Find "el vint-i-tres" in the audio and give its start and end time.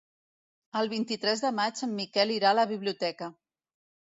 0.79-1.45